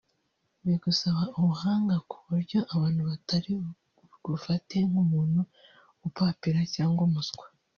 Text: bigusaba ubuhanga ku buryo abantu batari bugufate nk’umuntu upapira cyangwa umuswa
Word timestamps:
bigusaba 0.65 1.21
ubuhanga 1.37 1.95
ku 2.09 2.17
buryo 2.27 2.59
abantu 2.73 3.01
batari 3.09 3.51
bugufate 3.97 4.75
nk’umuntu 4.89 5.39
upapira 6.07 6.61
cyangwa 6.75 7.01
umuswa 7.09 7.45